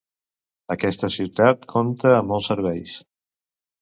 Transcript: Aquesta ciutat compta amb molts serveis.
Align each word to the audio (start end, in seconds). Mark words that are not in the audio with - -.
Aquesta 0.75 1.09
ciutat 1.15 1.69
compta 1.75 2.15
amb 2.17 2.33
molts 2.33 2.49
serveis. 2.53 2.95